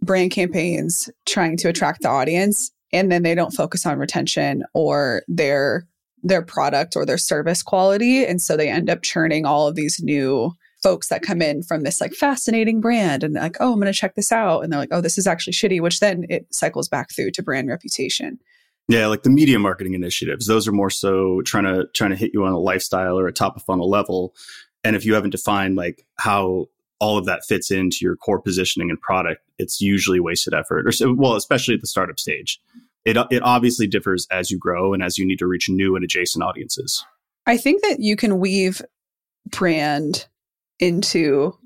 [0.00, 5.22] brand campaigns trying to attract the audience and then they don't focus on retention or
[5.28, 5.86] their
[6.22, 8.24] their product or their service quality.
[8.24, 11.82] And so they end up churning all of these new folks that come in from
[11.82, 14.62] this like fascinating brand and like oh i'm going to check this out.
[14.62, 17.42] And they're like oh this is actually shitty which then it cycles back through to
[17.42, 18.38] brand reputation
[18.88, 22.32] yeah, like the media marketing initiatives, those are more so trying to trying to hit
[22.32, 24.34] you on a lifestyle or a top of funnel level.
[24.82, 26.66] And if you haven't defined like how
[26.98, 30.86] all of that fits into your core positioning and product, it's usually wasted effort.
[30.86, 32.60] Or so, well, especially at the startup stage.
[33.04, 36.04] It it obviously differs as you grow and as you need to reach new and
[36.04, 37.04] adjacent audiences.
[37.46, 38.82] I think that you can weave
[39.46, 40.26] brand
[40.78, 41.56] into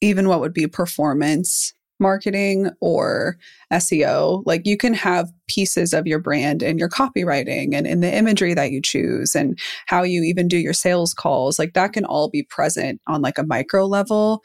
[0.00, 3.36] even what would be performance marketing or
[3.72, 4.42] SEO.
[4.46, 8.54] Like you can have pieces of your brand in your copywriting and in the imagery
[8.54, 11.58] that you choose and how you even do your sales calls.
[11.58, 14.42] Like that can all be present on like a micro level.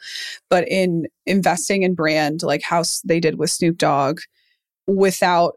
[0.48, 4.20] But in investing in brand, like how they did with Snoop Dogg,
[4.86, 5.54] without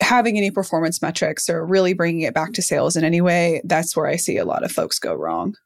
[0.00, 3.96] having any performance metrics or really bringing it back to sales in any way, that's
[3.96, 5.56] where I see a lot of folks go wrong.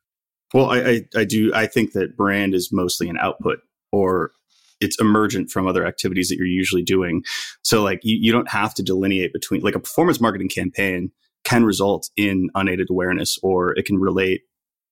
[0.55, 1.53] Well, I, I, I do.
[1.55, 3.61] I think that brand is mostly an output
[3.93, 4.33] or
[4.81, 7.23] it's emergent from other activities that you're usually doing.
[7.63, 11.11] So like you, you don't have to delineate between like a performance marketing campaign
[11.45, 14.43] can result in unaided awareness or it can relate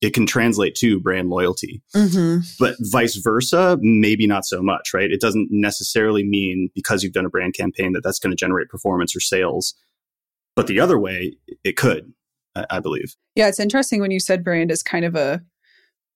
[0.01, 1.83] it can translate to brand loyalty.
[1.95, 2.43] Mm-hmm.
[2.61, 5.11] But vice versa, maybe not so much, right?
[5.11, 8.69] It doesn't necessarily mean because you've done a brand campaign that that's going to generate
[8.69, 9.75] performance or sales.
[10.55, 12.13] But the other way, it could,
[12.55, 13.17] I, I believe.
[13.35, 15.43] Yeah, it's interesting when you said brand is kind of a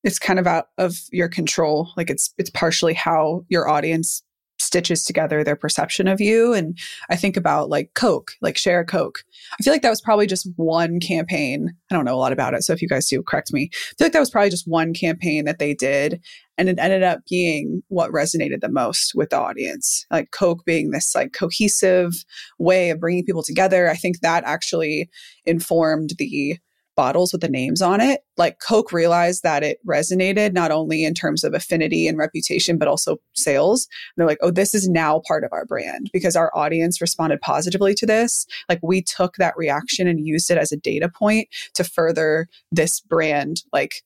[0.04, 1.90] it's kind of out of your control.
[1.96, 4.22] Like it's it's partially how your audience
[4.62, 6.52] stitches together their perception of you.
[6.54, 6.78] And
[7.10, 9.18] i think about like coke like share a coke.
[9.58, 11.74] I feel like that was probably just one campaign.
[11.90, 13.70] I don't know a lot about it so if you guys do correct me.
[13.72, 16.20] I feel like that was probably just one campaign that they did
[16.58, 20.06] and it ended up being what resonated the most with the audience.
[20.10, 22.24] Like coke being this like cohesive
[22.58, 23.88] way of bringing people together.
[23.88, 25.10] I think that actually
[25.44, 26.58] informed the
[26.96, 31.14] bottles with the names on it, like Coke realized that it resonated not only in
[31.14, 33.86] terms of affinity and reputation, but also sales.
[33.86, 37.40] And they're like, oh, this is now part of our brand because our audience responded
[37.40, 38.46] positively to this.
[38.68, 43.00] Like we took that reaction and used it as a data point to further this
[43.00, 44.02] brand like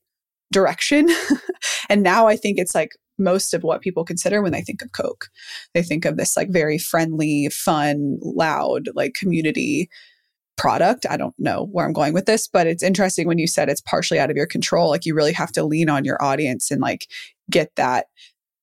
[0.51, 1.09] direction.
[1.89, 4.91] and now I think it's like most of what people consider when they think of
[4.91, 5.29] Coke.
[5.73, 9.89] They think of this like very friendly, fun, loud, like community
[10.57, 11.05] product.
[11.09, 13.81] I don't know where I'm going with this, but it's interesting when you said it's
[13.81, 14.89] partially out of your control.
[14.89, 17.07] Like you really have to lean on your audience and like
[17.49, 18.07] get that,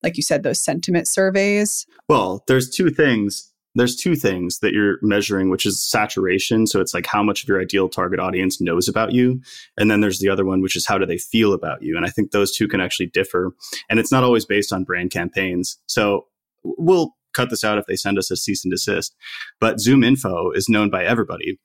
[0.02, 1.86] like you said, those sentiment surveys.
[2.08, 3.50] Well, there's two things.
[3.76, 6.66] There's two things that you're measuring, which is saturation.
[6.66, 9.40] So it's like how much of your ideal target audience knows about you.
[9.76, 11.96] And then there's the other one, which is how do they feel about you?
[11.96, 13.52] And I think those two can actually differ.
[13.88, 15.78] And it's not always based on brand campaigns.
[15.86, 16.26] So
[16.62, 19.16] we'll cut this out if they send us a cease and desist.
[19.58, 21.58] But ZoomInfo is known by everybody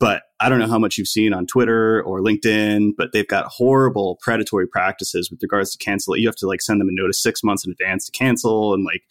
[0.00, 3.46] but I don't know how much you've seen on Twitter or LinkedIn, but they've got
[3.46, 6.16] horrible predatory practices with regards to cancel.
[6.16, 8.84] You have to like send them a notice six months in advance to cancel, and
[8.84, 9.02] like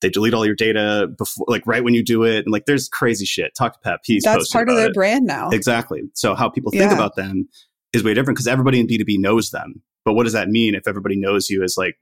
[0.00, 2.88] they delete all your data before, like right when you do it, and like there's
[2.88, 3.54] crazy shit.
[3.56, 4.24] Talk to Pat Pease.
[4.24, 4.94] That's part of their it.
[4.94, 5.50] brand now.
[5.50, 6.02] Exactly.
[6.14, 6.94] So how people think yeah.
[6.94, 7.48] about them
[7.92, 9.82] is way different because everybody in B two B knows them.
[10.04, 11.96] But what does that mean if everybody knows you as like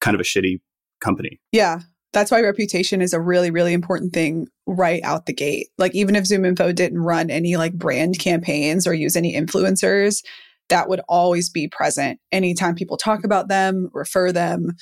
[0.00, 0.60] kind of a shitty
[1.00, 1.40] company?
[1.50, 1.80] Yeah,
[2.14, 5.68] that's why reputation is a really really important thing right out the gate.
[5.76, 10.24] Like even if ZoomInfo didn't run any like brand campaigns or use any influencers
[10.70, 12.18] that would always be present.
[12.32, 14.72] Anytime people talk about them refer them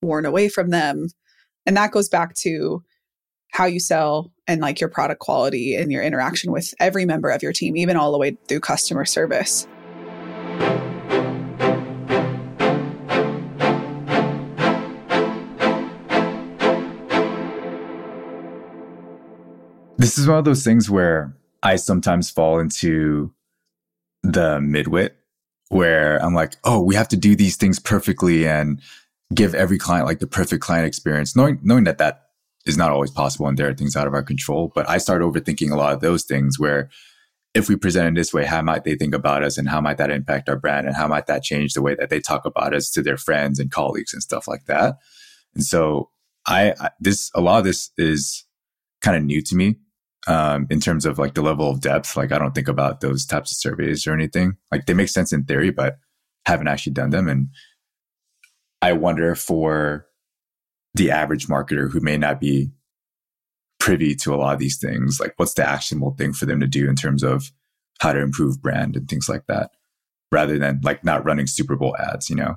[0.00, 1.08] warn away from them.
[1.66, 2.82] And that goes back to
[3.52, 7.42] how you sell and like your product quality and your interaction with every member of
[7.42, 9.68] your team even all the way through customer service
[20.02, 23.32] This is one of those things where I sometimes fall into
[24.24, 25.10] the midwit
[25.68, 28.80] where I'm like, oh, we have to do these things perfectly and
[29.32, 32.30] give every client like the perfect client experience, knowing knowing that that
[32.66, 34.72] is not always possible and there are things out of our control.
[34.74, 36.90] But I start overthinking a lot of those things where
[37.54, 39.98] if we present in this way, how might they think about us and how might
[39.98, 42.74] that impact our brand and how might that change the way that they talk about
[42.74, 44.96] us to their friends and colleagues and stuff like that.
[45.54, 46.10] And so
[46.44, 48.44] I, I this a lot of this is
[49.00, 49.76] kind of new to me
[50.26, 52.16] um, in terms of like the level of depth.
[52.16, 54.56] Like I don't think about those types of surveys or anything.
[54.70, 55.98] Like they make sense in theory, but
[56.46, 57.28] haven't actually done them.
[57.28, 57.48] And
[58.80, 60.06] I wonder for
[60.94, 62.70] the average marketer who may not be
[63.80, 66.66] privy to a lot of these things, like what's the actionable thing for them to
[66.66, 67.50] do in terms of
[68.00, 69.70] how to improve brand and things like that,
[70.30, 72.56] rather than like not running Super Bowl ads, you know?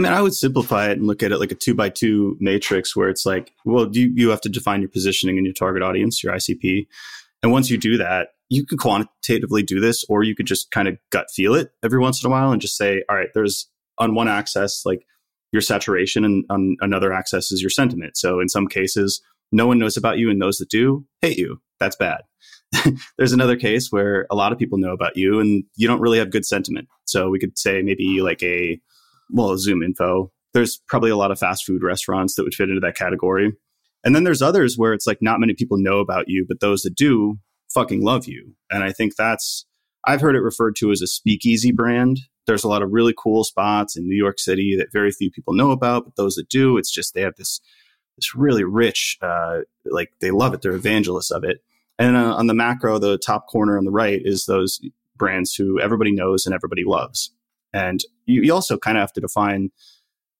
[0.00, 2.34] I mean, I would simplify it and look at it like a two by two
[2.40, 5.82] matrix where it's like, well, you, you have to define your positioning and your target
[5.82, 6.86] audience, your ICP.
[7.42, 10.88] And once you do that, you could quantitatively do this, or you could just kind
[10.88, 13.68] of gut feel it every once in a while and just say, all right, there's
[13.98, 15.04] on one axis, like
[15.52, 18.16] your saturation, and on another axis is your sentiment.
[18.16, 19.20] So in some cases,
[19.52, 21.60] no one knows about you, and those that do hate you.
[21.78, 22.22] That's bad.
[23.18, 26.18] there's another case where a lot of people know about you and you don't really
[26.18, 26.88] have good sentiment.
[27.04, 28.80] So we could say maybe like a
[29.32, 30.30] well, ZoomInfo.
[30.52, 33.52] There's probably a lot of fast food restaurants that would fit into that category.
[34.04, 36.82] And then there's others where it's like not many people know about you, but those
[36.82, 37.38] that do
[37.72, 38.54] fucking love you.
[38.70, 39.66] And I think that's,
[40.04, 42.20] I've heard it referred to as a speakeasy brand.
[42.46, 45.54] There's a lot of really cool spots in New York City that very few people
[45.54, 47.60] know about, but those that do, it's just they have this
[48.16, 50.62] this really rich, uh, like they love it.
[50.62, 51.62] They're evangelists of it.
[51.98, 54.80] And uh, on the macro, the top corner on the right is those
[55.16, 57.32] brands who everybody knows and everybody loves.
[57.72, 59.70] And you, you also kind of have to define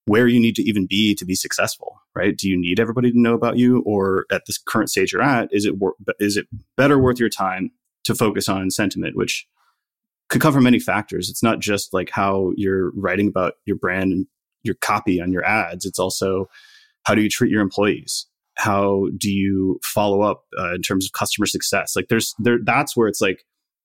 [0.05, 2.35] where you need to even be to be successful, right?
[2.35, 5.49] Do you need everybody to know about you, or at this current stage you're at,
[5.51, 7.71] is it wor- is it better worth your time
[8.03, 9.47] to focus on sentiment, which
[10.29, 11.29] could cover many factors.
[11.29, 14.25] It's not just like how you're writing about your brand and
[14.63, 15.85] your copy on your ads.
[15.85, 16.47] It's also
[17.03, 18.27] how do you treat your employees?
[18.55, 21.95] How do you follow up uh, in terms of customer success?
[21.95, 23.43] Like there's there that's where it's like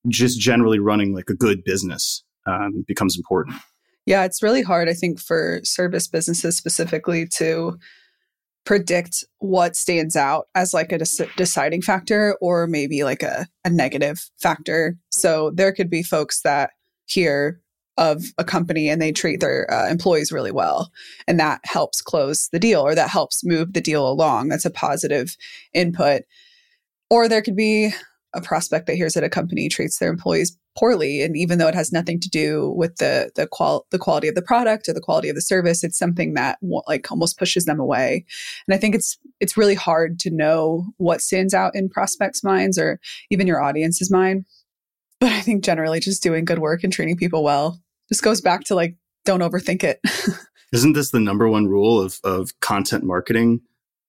[0.08, 3.56] just generally running like a good business um, becomes important.
[4.06, 7.78] Yeah, it's really hard, I think, for service businesses specifically to
[8.64, 10.98] predict what stands out as like a
[11.36, 14.96] deciding factor or maybe like a, a negative factor.
[15.10, 16.70] So there could be folks that
[17.06, 17.60] hear
[17.98, 20.90] of a company and they treat their uh, employees really well
[21.26, 24.70] and that helps close the deal or that helps move the deal along that's a
[24.70, 25.34] positive
[25.72, 26.22] input
[27.08, 27.90] or there could be
[28.34, 31.22] a prospect that hears that a company treats their employees poorly.
[31.22, 34.34] And even though it has nothing to do with the the qual the quality of
[34.34, 37.80] the product or the quality of the service it's something that like almost pushes them
[37.80, 38.24] away.
[38.66, 42.78] And i think it's it's really hard to know what stands out in prospects minds
[42.78, 43.00] or
[43.30, 44.44] even your audience's mind.
[45.20, 48.64] But i think generally just doing good work and treating people well just goes back
[48.64, 50.00] to like don't overthink it.
[50.72, 53.60] Isn't this the number one rule of of content marketing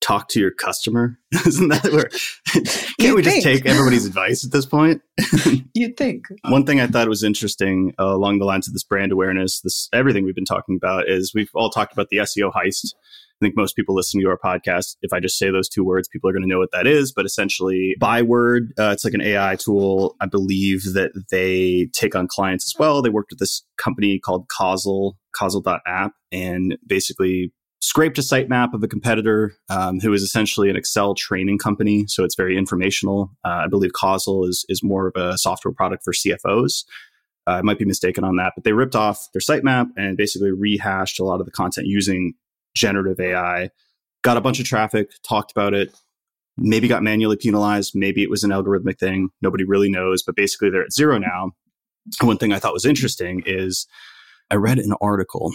[0.01, 1.17] talk to your customer?
[1.45, 2.09] Isn't that where
[2.99, 5.01] can't we just take everybody's advice at this point?
[5.73, 6.25] You'd think.
[6.47, 9.89] One thing I thought was interesting uh, along the lines of this brand awareness, this
[9.93, 12.93] everything we've been talking about is we've all talked about the SEO heist.
[13.39, 16.07] I think most people listening to our podcast, if I just say those two words,
[16.07, 17.13] people are going to know what that is.
[17.13, 20.15] But essentially, Byword, uh, it's like an AI tool.
[20.19, 23.03] I believe that they take on clients as well.
[23.03, 28.87] They worked with this company called Causal, causal.app, and basically scraped a sitemap of a
[28.87, 32.05] competitor um, who is essentially an Excel training company.
[32.07, 33.31] So it's very informational.
[33.45, 36.85] Uh, I believe Causal is, is more of a software product for CFOs.
[37.45, 40.51] Uh, I might be mistaken on that, but they ripped off their sitemap and basically
[40.51, 42.33] rehashed a lot of the content using
[42.75, 43.69] generative AI.
[44.23, 45.95] Got a bunch of traffic, talked about it,
[46.57, 49.29] maybe got manually penalized, maybe it was an algorithmic thing.
[49.41, 51.51] Nobody really knows, but basically they're at zero now.
[52.21, 53.87] One thing I thought was interesting is
[54.49, 55.53] I read an article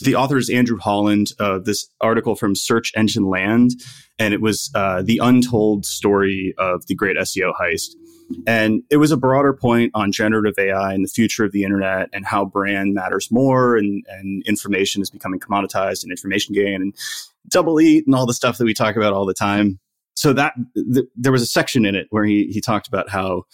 [0.00, 3.72] the author is Andrew Holland, uh, this article from Search Engine Land,
[4.18, 7.94] and it was uh, the untold story of the great SEO heist.
[8.46, 12.08] And it was a broader point on generative AI and the future of the internet
[12.14, 16.94] and how brand matters more and, and information is becoming commoditized and information gain and
[17.48, 19.78] double eat and all the stuff that we talk about all the time.
[20.14, 23.44] So that th- there was a section in it where he, he talked about how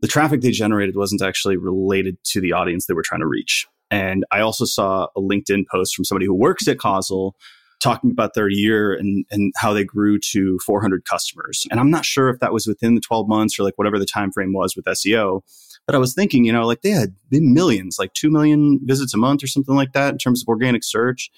[0.00, 3.66] the traffic they generated wasn't actually related to the audience they were trying to reach.
[3.90, 7.36] And I also saw a LinkedIn post from somebody who works at Causal
[7.80, 11.66] talking about their year and, and how they grew to 400 customers.
[11.70, 14.06] And I'm not sure if that was within the 12 months or like whatever the
[14.06, 15.42] time frame was with SEO.
[15.86, 19.18] But I was thinking, you know, like they had millions, like 2 million visits a
[19.18, 21.30] month or something like that in terms of organic search.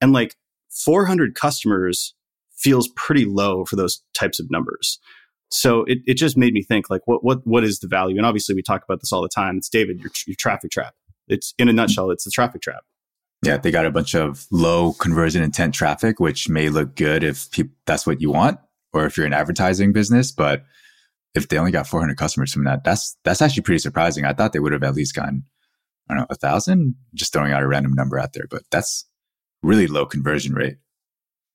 [0.00, 0.36] And like
[0.70, 2.14] 400 customers
[2.54, 4.98] feels pretty low for those types of numbers.
[5.50, 8.16] So it, it just made me think like what what what is the value?
[8.16, 9.56] And obviously we talk about this all the time.
[9.56, 10.94] It's David, your, your traffic trap.
[11.28, 12.84] It's in a nutshell, it's a traffic trap.
[13.42, 17.50] Yeah, they got a bunch of low conversion intent traffic, which may look good if
[17.50, 18.58] pe- that's what you want,
[18.92, 20.32] or if you're an advertising business.
[20.32, 20.64] But
[21.34, 24.24] if they only got 400 customers from that, that's that's actually pretty surprising.
[24.24, 25.44] I thought they would have at least gotten,
[26.08, 26.94] I don't know, a thousand.
[27.14, 29.06] Just throwing out a random number out there, but that's
[29.62, 30.76] really low conversion rate.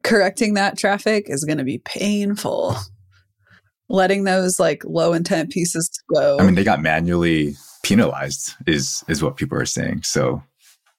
[0.04, 2.76] Correcting that traffic is going to be painful.
[3.90, 6.38] Letting those like low intent pieces go.
[6.40, 10.04] I mean, they got manually penalized is is what people are saying.
[10.04, 10.44] So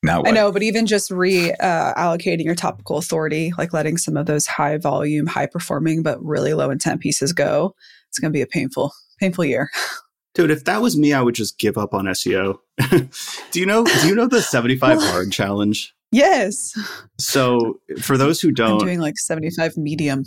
[0.02, 0.28] now what?
[0.28, 4.46] I know, but even just reallocating uh, your topical authority, like letting some of those
[4.46, 7.74] high volume, high performing, but really low intent pieces go,
[8.08, 9.70] it's going to be a painful, painful year.
[10.34, 12.58] Dude, if that was me, I would just give up on SEO.
[13.50, 13.84] do you know?
[13.84, 15.92] Do you know the seventy-five hard challenge?
[16.12, 16.72] Yes.
[17.18, 20.24] So for those who don't, I'm doing like seventy-five medium.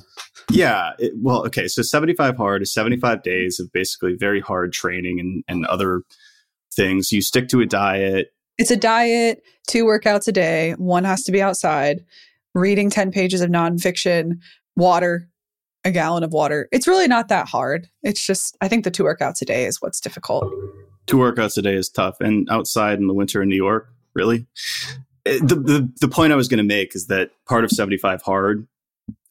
[0.51, 0.91] Yeah.
[0.99, 1.69] It, well, okay.
[1.69, 6.01] So seventy-five hard is seventy-five days of basically very hard training and and other
[6.73, 7.11] things.
[7.11, 8.33] You stick to a diet.
[8.57, 10.73] It's a diet, two workouts a day.
[10.73, 12.05] One has to be outside,
[12.53, 14.39] reading 10 pages of nonfiction,
[14.75, 15.29] water,
[15.83, 16.69] a gallon of water.
[16.71, 17.89] It's really not that hard.
[18.03, 20.45] It's just, I think the two workouts a day is what's difficult.
[21.07, 22.17] Two workouts a day is tough.
[22.19, 24.45] And outside in the winter in New York, really?
[25.25, 28.21] Eh, the, the, the point I was going to make is that part of 75
[28.21, 28.67] hard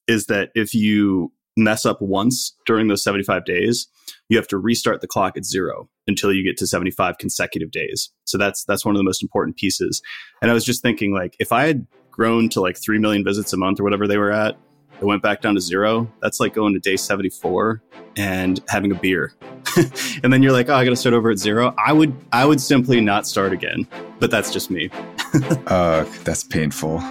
[0.07, 3.89] is that if you mess up once during those 75 days,
[4.29, 8.11] you have to restart the clock at zero until you get to 75 consecutive days.
[8.25, 10.01] So that's that's one of the most important pieces.
[10.41, 13.53] And I was just thinking like if I had grown to like 3 million visits
[13.53, 14.57] a month or whatever they were at
[15.03, 16.11] it went back down to zero.
[16.23, 17.83] That's like going to day 74
[18.17, 19.35] and having a beer.
[20.23, 21.75] and then you're like, oh, I got to start over at zero.
[21.77, 23.89] I would, I would simply not start again.
[24.21, 24.91] But that's just me.
[25.67, 27.03] uh, that's painful.